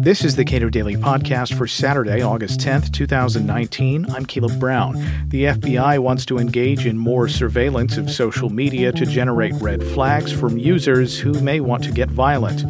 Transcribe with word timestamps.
This 0.00 0.24
is 0.24 0.36
the 0.36 0.44
Cato 0.44 0.70
Daily 0.70 0.96
Podcast 0.96 1.58
for 1.58 1.66
Saturday, 1.66 2.22
August 2.22 2.60
10th, 2.60 2.92
2019. 2.92 4.10
I'm 4.10 4.24
Caleb 4.24 4.58
Brown. 4.58 4.94
The 5.28 5.44
FBI 5.44 5.98
wants 5.98 6.24
to 6.26 6.38
engage 6.38 6.86
in 6.86 6.96
more 6.96 7.28
surveillance 7.28 7.96
of 7.96 8.10
social 8.10 8.48
media 8.48 8.92
to 8.92 9.04
generate 9.04 9.52
red 9.54 9.82
flags 9.82 10.32
from 10.32 10.56
users 10.56 11.18
who 11.18 11.32
may 11.40 11.60
want 11.60 11.84
to 11.84 11.92
get 11.92 12.08
violent. 12.10 12.64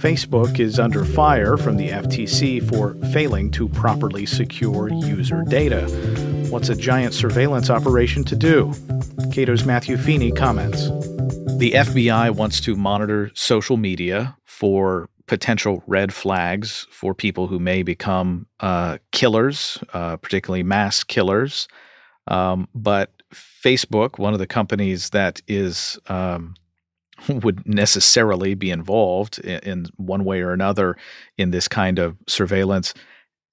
Facebook 0.00 0.58
is 0.58 0.78
under 0.78 1.04
fire 1.04 1.56
from 1.56 1.76
the 1.76 1.90
FTC 1.90 2.68
for 2.68 2.94
failing 3.12 3.50
to 3.52 3.68
properly 3.68 4.24
secure 4.26 4.88
user 4.88 5.44
data. 5.48 5.82
What's 6.50 6.70
a 6.70 6.74
giant 6.74 7.14
surveillance 7.14 7.70
operation 7.70 8.24
to 8.24 8.34
do? 8.34 8.72
Cato's 9.32 9.64
Matthew 9.64 9.96
Feeney 9.96 10.32
comments. 10.32 10.88
The 11.60 11.72
FBI 11.72 12.30
wants 12.30 12.58
to 12.62 12.74
monitor 12.74 13.30
social 13.34 13.76
media 13.76 14.34
for 14.46 15.10
potential 15.26 15.84
red 15.86 16.10
flags 16.10 16.86
for 16.90 17.14
people 17.14 17.48
who 17.48 17.58
may 17.58 17.82
become 17.82 18.46
uh, 18.60 18.96
killers, 19.12 19.76
uh, 19.92 20.16
particularly 20.16 20.62
mass 20.62 21.04
killers. 21.04 21.68
Um, 22.28 22.66
but 22.74 23.12
Facebook, 23.34 24.18
one 24.18 24.32
of 24.32 24.38
the 24.38 24.46
companies 24.46 25.10
that 25.10 25.42
is 25.46 25.98
um, 26.08 26.54
would 27.28 27.68
necessarily 27.68 28.54
be 28.54 28.70
involved 28.70 29.38
in, 29.40 29.58
in, 29.58 29.86
one 29.98 30.24
way 30.24 30.40
or 30.40 30.54
another 30.54 30.96
in 31.36 31.50
this 31.50 31.68
kind 31.68 31.98
of 31.98 32.16
surveillance 32.26 32.94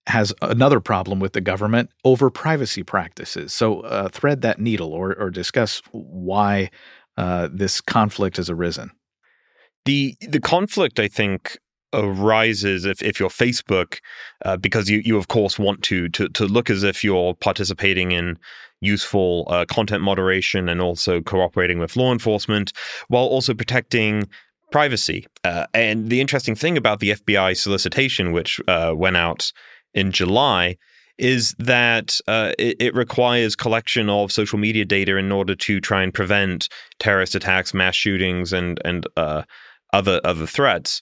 has 0.06 0.34
another 0.42 0.80
problem 0.80 1.20
with 1.20 1.34
the 1.34 1.42
government 1.42 1.90
over 2.06 2.30
privacy 2.30 2.84
practices. 2.84 3.54
So, 3.54 3.82
uh, 3.82 4.08
thread 4.08 4.44
that 4.44 4.62
needle 4.62 4.94
or, 4.94 5.14
or 5.14 5.30
discuss 5.30 5.82
why 5.92 6.70
uh, 7.18 7.50
this 7.52 7.82
conflict 7.82 8.38
has 8.38 8.50
arisen. 8.50 8.92
The 9.86 10.16
the 10.22 10.40
conflict, 10.40 11.00
I 11.00 11.08
think, 11.08 11.58
arises 11.94 12.86
if, 12.86 13.02
if 13.02 13.20
you're 13.20 13.30
Facebook, 13.30 14.00
uh, 14.46 14.58
because 14.58 14.90
you, 14.90 15.02
you 15.04 15.18
of 15.18 15.28
course 15.28 15.58
want 15.58 15.84
to, 15.84 16.10
to 16.10 16.30
to 16.30 16.46
look 16.46 16.70
as 16.70 16.84
if 16.84 17.04
you're 17.04 17.34
participating 17.34 18.12
in 18.12 18.38
useful 18.82 19.48
uh, 19.50 19.66
content 19.66 20.04
moderation 20.04 20.70
and 20.70 20.82
also 20.82 21.22
cooperating 21.22 21.80
with 21.80 21.96
law 21.96 22.12
enforcement 22.12 22.72
while 23.08 23.26
also 23.26 23.54
protecting 23.54 24.28
privacy. 24.72 25.26
Uh, 25.44 25.66
and 25.74 26.10
the 26.10 26.22
interesting 26.22 26.56
thing 26.56 26.78
about 26.78 27.00
the 27.00 27.12
FBI 27.12 27.58
solicitation, 27.58 28.32
which 28.32 28.62
uh, 28.68 28.94
went 28.96 29.18
out 29.18 29.52
in 29.94 30.12
July, 30.12 30.78
is 31.18 31.56
that 31.58 32.20
uh, 32.28 32.54
it, 32.60 32.78
it, 32.80 32.96
requires 32.96 33.56
collection 33.56 34.10
of 34.10 34.32
social 34.32 34.60
media 34.60 34.86
data 34.86 35.18
in 35.18 35.32
order 35.32 35.56
to 35.56 35.80
try 35.80 36.04
and 36.04 36.14
prevent 36.14 36.70
terrorist 37.00 37.36
attacks, 37.36 37.74
mass 37.74 37.96
shootings, 37.96 38.54
and 38.54 38.80
and 38.86 39.08
uh, 39.18 39.44
other 39.94 40.22
other 40.24 40.46
threats. 40.46 41.02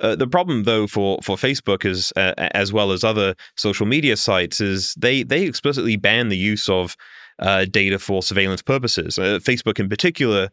Uh, 0.00 0.14
the 0.14 0.26
problem, 0.26 0.64
though, 0.64 0.86
for 0.86 1.18
for 1.22 1.36
Facebook 1.36 1.84
is 1.84 2.12
uh, 2.16 2.34
as 2.36 2.72
well 2.72 2.92
as 2.92 3.02
other 3.02 3.34
social 3.56 3.86
media 3.86 4.16
sites 4.16 4.60
is 4.60 4.94
they 4.94 5.22
they 5.22 5.42
explicitly 5.42 5.96
ban 5.96 6.28
the 6.28 6.36
use 6.36 6.68
of 6.68 6.96
uh, 7.38 7.64
data 7.64 7.98
for 7.98 8.22
surveillance 8.22 8.62
purposes. 8.62 9.18
Uh, 9.18 9.38
Facebook, 9.42 9.80
in 9.80 9.88
particular, 9.88 10.50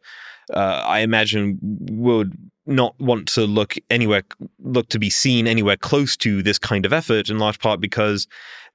I 0.53 0.99
imagine 0.99 1.59
would 1.61 2.37
not 2.65 2.95
want 2.99 3.27
to 3.27 3.45
look 3.45 3.75
anywhere 3.89 4.23
look 4.59 4.87
to 4.89 4.99
be 4.99 5.09
seen 5.09 5.47
anywhere 5.47 5.77
close 5.77 6.15
to 6.17 6.41
this 6.41 6.57
kind 6.57 6.85
of 6.85 6.93
effort, 6.93 7.29
in 7.29 7.37
large 7.37 7.59
part 7.59 7.81
because 7.81 8.27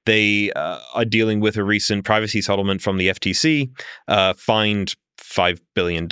they 0.09 0.51
uh, 0.51 0.79
are 0.93 1.05
dealing 1.05 1.39
with 1.39 1.57
a 1.57 1.63
recent 1.63 2.03
privacy 2.03 2.41
settlement 2.41 2.81
from 2.81 2.97
the 2.97 3.09
FTC, 3.09 3.69
fined 4.37 4.95
$5 5.29 5.59
billion. 5.75 6.07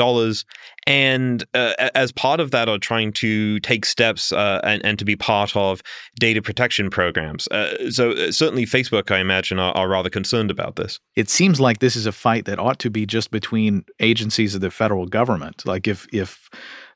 And 0.86 1.44
uh, 1.54 1.74
as 1.96 2.12
part 2.12 2.40
of 2.40 2.52
that, 2.52 2.70
are 2.70 2.78
trying 2.78 3.12
to 3.14 3.60
take 3.62 3.86
steps 3.86 4.32
uh, 4.32 4.62
and, 4.64 4.84
and 4.86 5.00
to 5.00 5.06
be 5.06 5.16
part 5.16 5.56
of 5.56 5.82
data 6.20 6.42
protection 6.42 6.90
programs. 6.90 7.48
Uh, 7.48 7.90
so, 7.90 8.12
uh, 8.12 8.32
certainly, 8.32 8.66
Facebook, 8.66 9.12
I 9.12 9.20
imagine, 9.20 9.60
are, 9.60 9.74
are, 9.74 9.90
rather 9.90 10.10
concerned 10.10 10.52
about 10.52 10.76
this. 10.76 11.00
It 11.16 11.30
seems 11.30 11.60
like 11.60 11.80
this 11.80 11.96
is 11.96 12.06
a 12.06 12.12
fight 12.12 12.46
that 12.46 12.60
ought 12.60 12.80
to 12.80 12.90
be 12.90 13.06
just 13.06 13.32
between 13.32 13.84
agencies 14.00 14.56
of 14.56 14.62
the 14.62 14.72
federal 14.72 15.08
government. 15.08 15.66
Like, 15.66 15.88
if, 15.88 16.08
if 16.14 16.50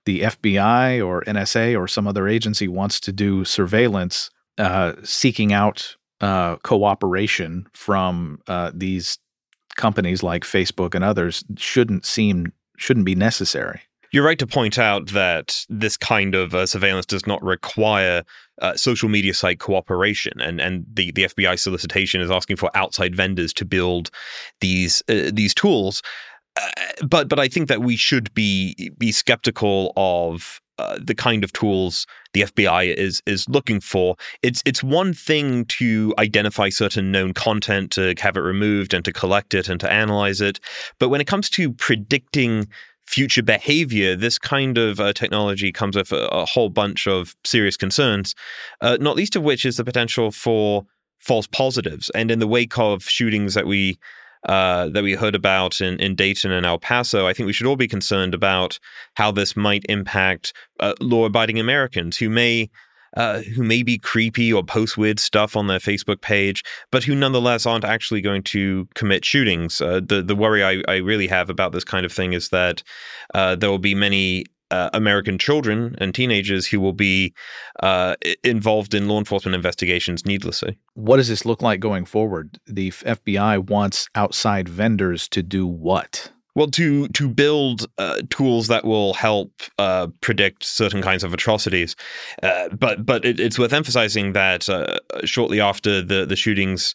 the 0.05 0.21
FBI 0.21 1.05
or 1.05 1.23
NSA 1.23 1.77
or 1.77 1.87
some 1.87 2.07
other 2.07 2.27
agency 2.27 2.67
wants 2.67 2.99
to 3.01 3.11
do 3.11 3.43
surveillance, 3.43 4.29
uh, 4.57 4.93
seeking 5.03 5.53
out 5.53 5.95
uh, 6.21 6.55
cooperation 6.57 7.67
from 7.73 8.39
these 8.73 9.17
companies 9.75 10.21
like 10.23 10.43
Facebook 10.43 10.93
and 10.95 11.03
others 11.03 11.43
shouldn't 11.57 12.05
seem 12.05 12.53
shouldn't 12.77 13.05
be 13.05 13.15
necessary. 13.15 13.81
You're 14.11 14.25
right 14.25 14.39
to 14.39 14.47
point 14.47 14.77
out 14.77 15.07
that 15.11 15.65
this 15.69 15.95
kind 15.95 16.35
of 16.35 16.53
uh, 16.53 16.65
surveillance 16.65 17.05
does 17.05 17.25
not 17.25 17.41
require 17.41 18.23
uh, 18.61 18.75
social 18.75 19.07
media 19.07 19.33
site 19.33 19.59
cooperation, 19.59 20.33
and 20.41 20.59
and 20.59 20.85
the, 20.93 21.11
the 21.11 21.23
FBI 21.23 21.57
solicitation 21.57 22.19
is 22.19 22.29
asking 22.29 22.57
for 22.57 22.69
outside 22.75 23.15
vendors 23.15 23.53
to 23.53 23.65
build 23.65 24.11
these 24.59 25.01
uh, 25.07 25.31
these 25.31 25.53
tools. 25.53 26.01
Uh, 26.57 26.69
but 27.07 27.27
but 27.27 27.39
I 27.39 27.47
think 27.47 27.67
that 27.69 27.81
we 27.81 27.95
should 27.95 28.33
be 28.33 28.91
be 28.97 29.11
skeptical 29.11 29.93
of 29.95 30.61
uh, 30.81 30.97
the 30.99 31.13
kind 31.13 31.43
of 31.43 31.53
tools 31.53 32.07
the 32.33 32.41
FBI 32.41 32.95
is 32.95 33.21
is 33.25 33.47
looking 33.47 33.79
for. 33.79 34.15
It's 34.41 34.61
it's 34.65 34.83
one 34.83 35.13
thing 35.13 35.65
to 35.65 36.13
identify 36.17 36.69
certain 36.69 37.11
known 37.11 37.33
content, 37.33 37.91
to 37.91 38.15
have 38.19 38.35
it 38.35 38.41
removed, 38.41 38.93
and 38.93 39.05
to 39.05 39.13
collect 39.13 39.53
it 39.53 39.69
and 39.69 39.79
to 39.79 39.91
analyze 39.91 40.41
it. 40.41 40.59
But 40.99 41.09
when 41.09 41.21
it 41.21 41.27
comes 41.27 41.49
to 41.51 41.71
predicting 41.71 42.67
future 43.05 43.43
behavior, 43.43 44.15
this 44.15 44.39
kind 44.39 44.77
of 44.77 44.99
uh, 44.99 45.13
technology 45.13 45.71
comes 45.71 45.95
with 45.95 46.11
a, 46.11 46.27
a, 46.29 46.45
whole 46.45 46.69
bunch 46.69 47.07
of 47.07 47.35
serious 47.43 47.75
concerns, 47.75 48.33
uh, 48.79 48.97
not 49.01 49.17
least 49.17 49.35
of 49.35 49.43
which 49.43 49.65
is 49.65 49.77
the 49.77 49.83
potential 49.83 50.31
for 50.31 50.85
false 51.19 51.45
positives. 51.45 52.09
And 52.15 52.31
in 52.31 52.39
the 52.39 52.47
wake 52.47 52.79
of 52.79 53.03
shootings 53.03 53.53
that 53.53 53.67
we 53.67 53.99
uh, 54.47 54.89
that 54.89 55.03
we 55.03 55.13
heard 55.13 55.35
about 55.35 55.81
in, 55.81 55.99
in 55.99 56.15
Dayton 56.15 56.51
and 56.51 56.65
El 56.65 56.79
Paso, 56.79 57.27
I 57.27 57.33
think 57.33 57.47
we 57.47 57.53
should 57.53 57.67
all 57.67 57.75
be 57.75 57.87
concerned 57.87 58.33
about 58.33 58.79
how 59.15 59.31
this 59.31 59.55
might 59.55 59.85
impact 59.89 60.53
uh, 60.79 60.93
law-abiding 60.99 61.59
Americans 61.59 62.17
who 62.17 62.29
may 62.29 62.69
uh, 63.17 63.41
who 63.41 63.63
may 63.63 63.83
be 63.83 63.97
creepy 63.97 64.53
or 64.53 64.63
post 64.63 64.97
weird 64.97 65.19
stuff 65.19 65.57
on 65.57 65.67
their 65.67 65.79
Facebook 65.79 66.21
page, 66.21 66.63
but 66.91 67.03
who 67.03 67.13
nonetheless 67.13 67.65
aren't 67.65 67.83
actually 67.83 68.21
going 68.21 68.41
to 68.41 68.87
commit 68.95 69.25
shootings. 69.25 69.81
Uh, 69.81 69.99
the 70.03 70.21
the 70.21 70.35
worry 70.35 70.63
I, 70.63 70.81
I 70.87 70.97
really 70.97 71.27
have 71.27 71.49
about 71.49 71.73
this 71.73 71.83
kind 71.83 72.05
of 72.05 72.11
thing 72.11 72.33
is 72.33 72.49
that 72.49 72.83
uh, 73.33 73.55
there 73.55 73.69
will 73.69 73.79
be 73.79 73.95
many 73.95 74.45
uh, 74.71 74.89
American 74.93 75.37
children 75.37 75.95
and 75.99 76.15
teenagers 76.15 76.65
who 76.65 76.79
will 76.79 76.93
be 76.93 77.33
uh, 77.83 78.15
involved 78.43 78.93
in 78.93 79.07
law 79.07 79.19
enforcement 79.19 79.53
investigations 79.53 80.25
needlessly. 80.25 80.77
What 80.93 81.17
does 81.17 81.27
this 81.27 81.45
look 81.45 81.61
like 81.61 81.79
going 81.79 82.05
forward? 82.05 82.59
The 82.65 82.89
FBI 82.91 83.69
wants 83.69 84.07
outside 84.15 84.67
vendors 84.67 85.27
to 85.29 85.43
do 85.43 85.67
what? 85.67 86.31
Well, 86.53 86.67
to 86.67 87.07
to 87.09 87.29
build 87.29 87.87
uh, 87.97 88.21
tools 88.29 88.67
that 88.67 88.83
will 88.83 89.13
help 89.13 89.51
uh, 89.77 90.07
predict 90.19 90.65
certain 90.65 91.01
kinds 91.01 91.23
of 91.23 91.33
atrocities, 91.33 91.95
uh, 92.43 92.67
but 92.69 93.05
but 93.05 93.23
it, 93.23 93.39
it's 93.39 93.57
worth 93.57 93.71
emphasizing 93.71 94.33
that 94.33 94.67
uh, 94.67 94.97
shortly 95.23 95.61
after 95.61 96.01
the 96.01 96.25
the 96.25 96.35
shootings 96.35 96.93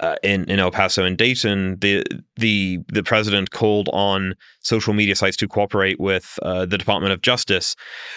uh, 0.00 0.16
in 0.22 0.44
in 0.50 0.58
El 0.58 0.70
Paso 0.70 1.04
and 1.04 1.16
Dayton, 1.16 1.78
the 1.80 2.04
the 2.36 2.78
the 2.88 3.02
president 3.02 3.50
called 3.50 3.88
on 3.92 4.34
social 4.60 4.94
media 4.94 5.16
sites 5.16 5.36
to 5.38 5.48
cooperate 5.48 5.98
with 5.98 6.38
uh, 6.42 6.66
the 6.66 6.78
Department 6.78 7.12
of 7.12 7.22
Justice, 7.22 7.76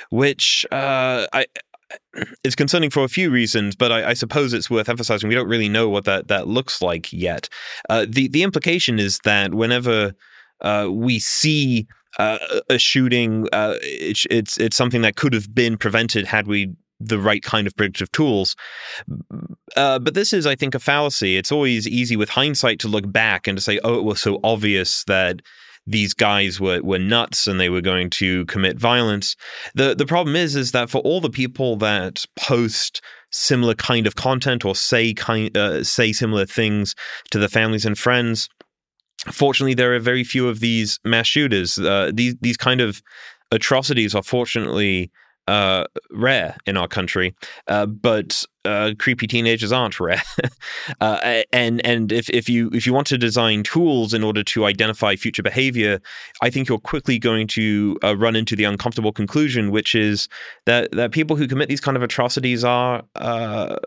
which 0.10 0.66
uh, 0.72 1.28
I. 1.34 1.46
It's 2.44 2.54
concerning 2.54 2.92
for 2.92 3.04
a 3.04 3.08
few 3.08 3.32
reasons, 3.32 3.76
but 3.76 3.92
I, 3.92 4.10
I, 4.10 4.14
suppose 4.14 4.54
it's 4.54 4.70
worth 4.70 4.90
emphasizing 4.90 5.28
we 5.28 5.34
don't 5.34 5.48
really 5.48 5.70
know 5.70 5.90
what 5.90 6.06
that, 6.06 6.28
that 6.28 6.48
looks 6.48 6.84
like 6.84 7.12
yet. 7.12 7.50
Uh, 7.90 8.06
the 8.08 8.28
the 8.28 8.44
implication 8.44 9.00
is 9.00 9.18
that 9.24 9.56
whenever 9.56 10.14
uh, 10.62 10.88
we 10.92 11.18
see 11.18 11.88
uh, 12.20 12.38
a 12.70 12.78
shooting, 12.78 13.48
it's 13.52 14.28
it's 14.30 14.60
it's 14.60 14.78
something 14.78 15.02
that 15.02 15.16
could 15.16 15.34
have 15.34 15.56
been 15.56 15.78
prevented 15.78 16.28
had 16.28 16.46
we 16.46 16.76
the 17.00 17.20
right 17.20 17.44
kind 17.44 17.68
of 17.68 17.76
predictive 17.76 18.12
tools. 18.12 18.56
Uh, 19.76 20.00
but 20.00 20.14
this 20.14 20.34
is, 20.34 20.46
I 20.46 20.56
think, 20.56 20.76
a 20.76 20.80
fallacy. 20.80 21.38
It's 21.38 21.52
always 21.52 21.88
easy 21.88 22.16
with 22.16 22.30
hindsight 22.30 22.80
to 22.80 22.88
look 22.88 23.10
back 23.12 23.48
and 23.48 23.58
to 23.58 23.64
say, 23.64 23.80
oh, 23.84 23.98
it 24.00 24.04
was 24.04 24.22
so 24.22 24.40
obvious 24.44 25.04
that 25.06 25.42
these 25.88 26.14
guys 26.14 26.60
were, 26.60 26.82
were 26.82 27.00
nuts 27.00 27.48
and 27.48 27.60
they 27.60 27.70
were 27.70 27.82
going 27.82 28.10
to 28.12 28.46
commit 28.46 28.78
violence. 28.78 29.36
The 29.74 29.96
the 29.96 30.06
problem 30.06 30.36
is 30.36 30.56
is 30.56 30.72
that 30.72 30.90
for 30.90 31.00
all 31.00 31.20
the 31.20 31.30
people 31.30 31.78
that 31.78 32.26
post 32.36 33.02
similar 33.32 33.74
kind 33.74 34.06
of 34.06 34.16
content 34.16 34.66
or 34.66 34.76
say 34.76 35.14
kind 35.14 35.56
uh, 35.58 35.84
say 35.84 36.12
similar 36.12 36.46
things 36.46 36.96
to 37.32 37.40
the 37.40 37.50
families 37.50 37.86
and 37.86 37.98
friends, 37.98 38.50
fortunately 39.32 39.74
there 39.74 39.96
are 39.96 40.00
very 40.00 40.24
few 40.24 40.48
of 40.48 40.60
these 40.60 41.00
mass 41.04 41.28
shooters. 41.28 41.80
Uh, 41.80 42.12
these 42.14 42.36
these 42.42 42.58
kind 42.58 42.82
of 42.82 43.02
atrocities 43.52 44.14
are 44.14 44.24
fortunately 44.24 45.12
uh, 45.50 45.84
rare 46.12 46.56
in 46.68 46.78
our 46.78 46.88
country, 46.88 47.34
uh, 47.68 47.88
but 47.88 48.46
uh, 48.66 48.92
creepy 49.00 49.26
teenagers 49.26 49.72
aren't 49.72 50.00
rare. 50.00 50.22
uh, 51.02 51.42
and 51.52 51.84
and 51.84 52.12
if, 52.12 52.30
if 52.30 52.48
you 52.48 52.70
if 52.72 52.86
you 52.86 52.94
want 52.94 53.08
to 53.08 53.18
design 53.18 53.64
tools 53.64 54.14
in 54.14 54.24
order 54.24 54.44
to 54.44 54.66
identify 54.66 55.16
future 55.16 55.42
behavior, 55.42 56.00
I 56.44 56.52
think 56.52 56.70
you're 56.70 56.78
quickly 56.78 57.18
going 57.18 57.48
to 57.48 57.98
uh, 58.04 58.16
run 58.16 58.36
into 58.36 58.56
the 58.56 58.66
uncomfortable 58.66 59.12
conclusion, 59.12 59.72
which 59.72 59.96
is 59.96 60.30
that 60.68 60.92
that 60.92 61.12
people 61.12 61.36
who 61.36 61.48
commit 61.48 61.68
these 61.68 61.82
kind 61.82 61.98
of 61.98 62.04
atrocities 62.04 62.64
are. 62.64 63.04
Uh, 63.16 63.78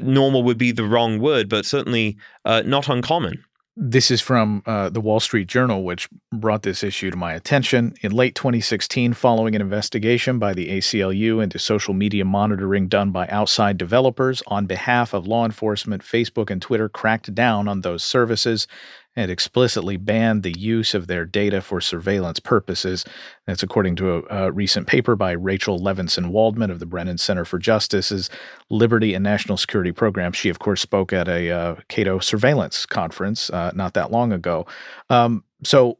normal 0.00 0.42
would 0.42 0.58
be 0.58 0.72
the 0.72 0.84
wrong 0.84 1.20
word, 1.20 1.48
but 1.48 1.64
certainly 1.64 2.16
not 2.44 2.88
uncommon. 2.88 3.44
This 3.74 4.10
is 4.10 4.20
from 4.20 4.62
uh, 4.66 4.90
the 4.90 5.00
Wall 5.00 5.18
Street 5.18 5.48
Journal, 5.48 5.82
which 5.82 6.06
brought 6.30 6.62
this 6.62 6.84
issue 6.84 7.10
to 7.10 7.16
my 7.16 7.32
attention. 7.32 7.94
In 8.02 8.12
late 8.12 8.34
2016, 8.34 9.14
following 9.14 9.54
an 9.54 9.62
investigation 9.62 10.38
by 10.38 10.52
the 10.52 10.68
ACLU 10.68 11.42
into 11.42 11.58
social 11.58 11.94
media 11.94 12.26
monitoring 12.26 12.88
done 12.88 13.12
by 13.12 13.26
outside 13.28 13.78
developers 13.78 14.42
on 14.46 14.66
behalf 14.66 15.14
of 15.14 15.26
law 15.26 15.46
enforcement, 15.46 16.02
Facebook 16.02 16.50
and 16.50 16.60
Twitter 16.60 16.90
cracked 16.90 17.34
down 17.34 17.66
on 17.66 17.80
those 17.80 18.04
services 18.04 18.66
and 19.14 19.30
explicitly 19.30 19.96
banned 19.96 20.42
the 20.42 20.58
use 20.58 20.94
of 20.94 21.06
their 21.06 21.24
data 21.24 21.60
for 21.60 21.80
surveillance 21.80 22.40
purposes. 22.40 23.04
That's 23.46 23.62
according 23.62 23.96
to 23.96 24.16
a, 24.16 24.46
a, 24.46 24.52
recent 24.52 24.86
paper 24.86 25.16
by 25.16 25.32
Rachel 25.32 25.78
Levinson 25.78 26.30
Waldman 26.30 26.70
of 26.70 26.78
the 26.78 26.86
Brennan 26.86 27.18
Center 27.18 27.44
for 27.44 27.58
Justice's 27.58 28.30
Liberty 28.70 29.12
and 29.14 29.22
National 29.22 29.56
Security 29.56 29.92
Program. 29.92 30.32
She, 30.32 30.48
of 30.48 30.58
course, 30.58 30.80
spoke 30.80 31.12
at 31.12 31.28
a 31.28 31.50
uh, 31.50 31.74
Cato 31.88 32.20
surveillance 32.20 32.86
conference 32.86 33.50
uh, 33.50 33.72
not 33.74 33.94
that 33.94 34.10
long 34.10 34.32
ago. 34.32 34.66
Um, 35.10 35.44
so, 35.62 35.98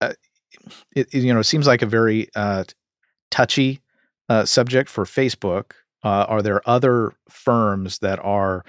uh, 0.00 0.14
it, 0.96 1.12
you 1.14 1.32
know, 1.32 1.40
it 1.40 1.44
seems 1.44 1.66
like 1.66 1.82
a 1.82 1.86
very 1.86 2.28
uh, 2.34 2.64
touchy 3.30 3.80
uh, 4.28 4.44
subject 4.44 4.88
for 4.88 5.04
Facebook. 5.04 5.72
Uh, 6.02 6.24
are 6.28 6.42
there 6.42 6.66
other 6.68 7.12
firms 7.28 7.98
that 7.98 8.18
are 8.20 8.64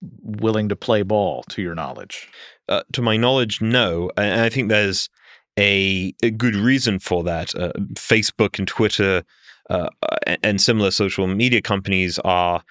willing 0.00 0.68
to 0.68 0.76
play 0.76 1.02
ball, 1.02 1.44
to 1.50 1.62
your 1.62 1.74
knowledge? 1.74 2.28
Uh, 2.68 2.82
to 2.92 3.02
my 3.02 3.16
knowledge, 3.16 3.60
no. 3.60 4.10
And 4.16 4.40
I 4.40 4.48
think 4.48 4.68
there's 4.68 5.08
a, 5.58 6.14
a 6.22 6.30
good 6.30 6.54
reason 6.54 6.98
for 6.98 7.22
that. 7.24 7.54
Uh, 7.54 7.72
Facebook 7.94 8.58
and 8.58 8.68
Twitter 8.68 9.24
uh, 9.68 9.88
and 10.42 10.60
similar 10.60 10.90
social 10.90 11.26
media 11.26 11.62
companies 11.62 12.18
are 12.20 12.62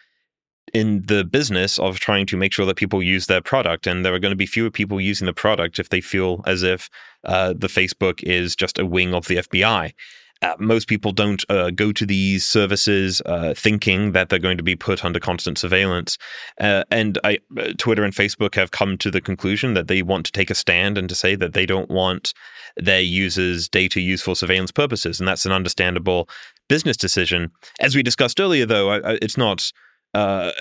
in 0.73 1.03
the 1.07 1.23
business 1.23 1.79
of 1.79 1.99
trying 1.99 2.25
to 2.27 2.37
make 2.37 2.53
sure 2.53 2.65
that 2.65 2.75
people 2.75 3.01
use 3.01 3.25
their 3.25 3.41
product. 3.41 3.87
And 3.87 4.05
there 4.05 4.13
are 4.13 4.19
going 4.19 4.31
to 4.31 4.37
be 4.37 4.45
fewer 4.45 4.69
people 4.69 5.01
using 5.01 5.25
the 5.25 5.33
product 5.33 5.79
if 5.79 5.89
they 5.89 6.01
feel 6.01 6.43
as 6.45 6.63
if 6.63 6.89
uh, 7.23 7.53
the 7.55 7.67
Facebook 7.67 8.21
is 8.23 8.55
just 8.55 8.77
a 8.77 8.85
wing 8.85 9.13
of 9.13 9.27
the 9.27 9.37
FBI 9.37 9.93
uh, 10.41 10.56
most 10.57 10.88
people 10.88 11.12
don't 11.12 11.44
uh, 11.50 11.69
go 11.71 11.91
to 11.91 12.06
these 12.06 12.45
services 12.45 13.21
uh, 13.25 13.53
thinking 13.56 14.13
that 14.13 14.30
they're 14.30 14.39
going 14.39 14.57
to 14.57 14.63
be 14.63 14.75
put 14.75 15.03
under 15.03 15.19
constant 15.19 15.57
surveillance. 15.57 16.18
Uh, 16.59 16.83
and 16.89 17.18
I, 17.24 17.39
uh, 17.57 17.74
Twitter 17.77 18.03
and 18.03 18.13
Facebook 18.13 18.56
have 18.56 18.71
come 18.71 18.97
to 19.00 19.12
the 19.12 19.21
conclusion 19.21 19.74
that 19.74 19.88
they 19.88 20.01
want 20.01 20.25
to 20.27 20.31
take 20.31 20.50
a 20.50 20.56
stand 20.56 20.97
and 20.97 21.09
to 21.09 21.15
say 21.15 21.36
that 21.36 21.53
they 21.53 21.65
don't 21.65 21.89
want 21.89 22.33
their 22.77 23.01
users' 23.01 23.68
data 23.68 24.00
used 24.00 24.24
for 24.24 24.36
surveillance 24.36 24.71
purposes. 24.71 25.19
And 25.19 25.27
that's 25.27 25.45
an 25.45 25.51
understandable 25.51 26.30
business 26.69 26.95
decision. 26.95 27.51
As 27.81 27.95
we 27.95 28.03
discussed 28.03 28.39
earlier, 28.39 28.65
though, 28.65 28.89
I, 28.92 28.97
I, 28.97 29.19
it's 29.21 29.38
not. 29.38 29.71
Uh, 30.13 30.51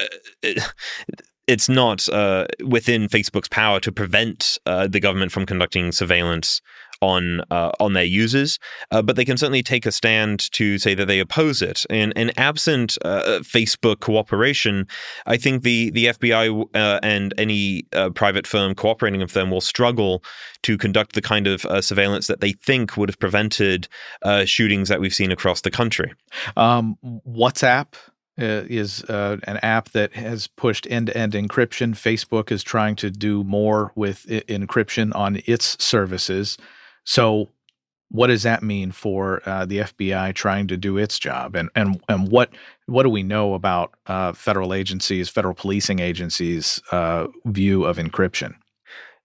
it, 0.42 0.62
it's 1.46 1.66
not 1.66 2.06
within 2.62 3.08
Facebook's 3.08 3.48
power 3.48 3.80
to 3.80 3.90
prevent 3.90 4.58
the 4.66 5.00
government 5.00 5.32
from 5.32 5.46
conducting 5.46 5.92
surveillance 5.92 6.60
on 7.00 7.40
uh, 7.50 7.72
on 7.80 7.92
their 7.92 8.04
users, 8.04 8.58
uh, 8.90 9.02
but 9.02 9.16
they 9.16 9.24
can 9.24 9.36
certainly 9.36 9.62
take 9.62 9.86
a 9.86 9.92
stand 9.92 10.50
to 10.52 10.78
say 10.78 10.94
that 10.94 11.06
they 11.06 11.20
oppose 11.20 11.62
it. 11.62 11.84
And, 11.90 12.12
and 12.16 12.36
absent 12.38 12.98
uh, 13.04 13.40
Facebook 13.42 14.00
cooperation, 14.00 14.86
I 15.26 15.36
think 15.36 15.62
the 15.62 15.90
the 15.90 16.06
FBI 16.06 16.68
uh, 16.74 17.00
and 17.02 17.34
any 17.38 17.86
uh, 17.92 18.10
private 18.10 18.46
firm 18.46 18.74
cooperating 18.74 19.20
with 19.20 19.32
them 19.32 19.50
will 19.50 19.60
struggle 19.60 20.22
to 20.62 20.76
conduct 20.76 21.14
the 21.14 21.22
kind 21.22 21.46
of 21.46 21.64
uh, 21.66 21.80
surveillance 21.80 22.26
that 22.26 22.40
they 22.40 22.52
think 22.52 22.96
would 22.96 23.08
have 23.08 23.18
prevented 23.18 23.88
shootings 24.44 24.88
that 24.88 25.00
we've 25.00 25.14
seen 25.14 25.30
across 25.32 25.60
the 25.62 25.70
country. 25.70 26.12
Um, 26.56 26.96
WhatsApp. 27.26 27.94
Is 28.40 29.02
uh, 29.02 29.38
an 29.48 29.56
app 29.64 29.88
that 29.88 30.12
has 30.12 30.46
pushed 30.46 30.86
end-to-end 30.88 31.32
encryption. 31.32 31.94
Facebook 31.94 32.52
is 32.52 32.62
trying 32.62 32.94
to 32.94 33.10
do 33.10 33.42
more 33.42 33.90
with 33.96 34.26
I- 34.30 34.42
encryption 34.42 35.12
on 35.12 35.40
its 35.46 35.76
services. 35.82 36.56
So, 37.08 37.48
what 38.10 38.26
does 38.26 38.42
that 38.42 38.62
mean 38.62 38.92
for 38.92 39.40
uh, 39.48 39.64
the 39.64 39.78
FBI 39.78 40.34
trying 40.34 40.66
to 40.66 40.76
do 40.76 40.98
its 40.98 41.18
job, 41.18 41.56
and 41.56 41.70
and 41.74 41.98
and 42.06 42.30
what 42.30 42.50
what 42.84 43.04
do 43.04 43.08
we 43.08 43.22
know 43.22 43.54
about 43.54 43.94
uh, 44.08 44.34
federal 44.34 44.74
agencies, 44.74 45.30
federal 45.30 45.54
policing 45.54 46.00
agencies' 46.00 46.82
uh, 46.92 47.28
view 47.46 47.86
of 47.86 47.96
encryption? 47.96 48.56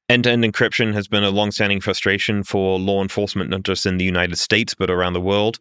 End 0.10 0.26
to 0.26 0.32
end 0.32 0.44
encryption 0.44 0.94
has 0.94 1.08
been 1.08 1.24
a 1.24 1.30
long-standing 1.30 1.80
frustration 1.80 2.44
for 2.44 2.78
law 2.78 3.02
enforcement, 3.02 3.50
not 3.50 3.64
just 3.64 3.86
in 3.86 3.98
the 3.98 4.06
United 4.06 4.38
States, 4.38 4.76
but 4.76 4.90
around 4.90 5.14
the 5.14 5.22
world. 5.22 5.60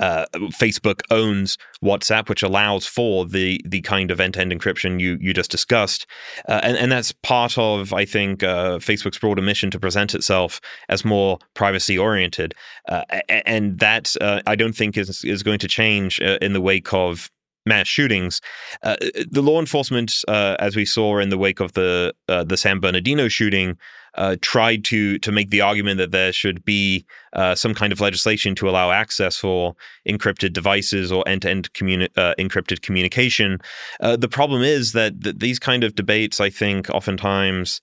Uh, 0.00 0.26
Facebook 0.52 1.02
owns 1.10 1.56
WhatsApp, 1.82 2.28
which 2.28 2.42
allows 2.42 2.86
for 2.86 3.24
the 3.24 3.60
the 3.64 3.80
kind 3.82 4.10
of 4.10 4.20
end 4.20 4.34
to 4.34 4.40
end 4.40 4.52
encryption 4.52 5.00
you, 5.00 5.16
you 5.20 5.32
just 5.32 5.50
discussed. 5.50 6.06
Uh, 6.48 6.60
and, 6.64 6.76
and 6.76 6.90
that's 6.90 7.12
part 7.22 7.56
of, 7.56 7.92
I 7.92 8.04
think, 8.04 8.42
uh, 8.42 8.78
Facebook's 8.78 9.18
broader 9.18 9.42
mission 9.42 9.70
to 9.70 9.78
present 9.78 10.14
itself 10.14 10.60
as 10.88 11.04
more 11.04 11.38
privacy 11.54 11.96
oriented. 11.96 12.54
Uh, 12.88 13.04
and 13.28 13.78
that, 13.78 14.14
uh, 14.20 14.42
I 14.46 14.56
don't 14.56 14.74
think, 14.76 14.96
is, 14.96 15.24
is 15.24 15.42
going 15.44 15.60
to 15.60 15.68
change 15.68 16.20
uh, 16.20 16.38
in 16.42 16.52
the 16.52 16.60
wake 16.60 16.92
of 16.92 17.30
mass 17.66 17.86
shootings. 17.86 18.40
Uh, 18.82 18.96
the 19.30 19.42
law 19.42 19.58
enforcement, 19.58 20.12
uh, 20.28 20.56
as 20.58 20.76
we 20.76 20.84
saw 20.84 21.18
in 21.18 21.30
the 21.30 21.38
wake 21.38 21.60
of 21.60 21.72
the 21.72 22.14
uh, 22.28 22.44
the 22.44 22.56
San 22.56 22.80
Bernardino 22.80 23.28
shooting, 23.28 23.76
uh, 24.14 24.36
tried 24.40 24.84
to 24.84 25.18
to 25.18 25.32
make 25.32 25.50
the 25.50 25.60
argument 25.60 25.98
that 25.98 26.12
there 26.12 26.32
should 26.32 26.64
be 26.64 27.04
uh, 27.32 27.54
some 27.54 27.74
kind 27.74 27.92
of 27.92 28.00
legislation 28.00 28.54
to 28.54 28.68
allow 28.68 28.90
access 28.90 29.36
for 29.36 29.74
encrypted 30.08 30.52
devices 30.52 31.10
or 31.10 31.26
end 31.26 31.42
to 31.42 31.50
end 31.50 31.70
encrypted 31.78 32.82
communication. 32.82 33.58
Uh, 34.00 34.16
the 34.16 34.28
problem 34.28 34.62
is 34.62 34.92
that 34.92 35.22
th- 35.22 35.36
these 35.38 35.58
kind 35.58 35.84
of 35.84 35.94
debates, 35.94 36.40
I 36.40 36.50
think, 36.50 36.90
oftentimes 36.90 37.80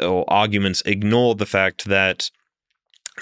or 0.00 0.24
arguments 0.28 0.82
ignore 0.86 1.34
the 1.34 1.46
fact 1.46 1.84
that 1.84 2.30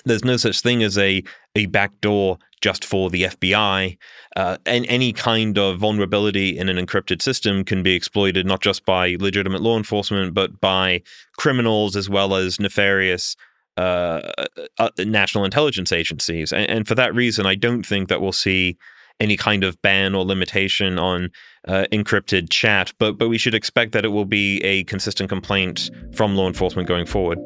there's 0.04 0.24
no 0.24 0.36
such 0.36 0.60
thing 0.60 0.82
as 0.82 0.96
a 0.96 1.22
a 1.54 1.66
backdoor 1.66 2.38
just 2.60 2.84
for 2.84 3.10
the 3.10 3.24
FBI. 3.24 3.96
Uh, 4.36 4.56
and 4.66 4.86
any 4.88 5.12
kind 5.12 5.58
of 5.58 5.78
vulnerability 5.78 6.58
in 6.58 6.68
an 6.68 6.76
encrypted 6.76 7.22
system 7.22 7.64
can 7.64 7.82
be 7.82 7.94
exploited 7.94 8.46
not 8.46 8.60
just 8.60 8.84
by 8.84 9.16
legitimate 9.20 9.62
law 9.62 9.76
enforcement, 9.76 10.34
but 10.34 10.60
by 10.60 11.02
criminals 11.36 11.96
as 11.96 12.08
well 12.08 12.34
as 12.34 12.60
nefarious 12.60 13.36
uh, 13.78 14.32
uh, 14.38 14.66
uh, 14.78 14.90
national 14.98 15.44
intelligence 15.44 15.92
agencies. 15.92 16.52
And, 16.52 16.68
and, 16.68 16.88
for 16.88 16.96
that 16.96 17.14
reason, 17.14 17.46
I 17.46 17.54
don't 17.54 17.86
think 17.86 18.08
that 18.08 18.20
we'll 18.20 18.32
see 18.32 18.76
any 19.20 19.36
kind 19.36 19.62
of 19.62 19.80
ban 19.82 20.16
or 20.16 20.24
limitation 20.24 20.98
on 20.98 21.30
uh, 21.68 21.84
encrypted 21.92 22.50
chat, 22.50 22.92
but 22.98 23.18
but 23.18 23.28
we 23.28 23.38
should 23.38 23.54
expect 23.54 23.92
that 23.92 24.04
it 24.04 24.08
will 24.08 24.24
be 24.24 24.60
a 24.64 24.82
consistent 24.84 25.28
complaint 25.28 25.90
from 26.12 26.34
law 26.34 26.48
enforcement 26.48 26.88
going 26.88 27.06
forward. 27.06 27.38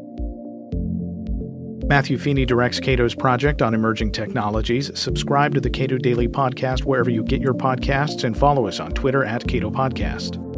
Matthew 1.84 2.18
Feeney 2.18 2.46
directs 2.46 2.80
Cato's 2.80 3.14
project 3.14 3.62
on 3.62 3.74
emerging 3.74 4.12
technologies. 4.12 4.90
Subscribe 4.98 5.54
to 5.54 5.60
the 5.60 5.70
Cato 5.70 5.98
Daily 5.98 6.28
Podcast 6.28 6.84
wherever 6.84 7.10
you 7.10 7.22
get 7.22 7.40
your 7.40 7.54
podcasts 7.54 8.24
and 8.24 8.36
follow 8.36 8.66
us 8.66 8.80
on 8.80 8.92
Twitter 8.92 9.24
at 9.24 9.46
Cato 9.46 9.70
Podcast. 9.70 10.51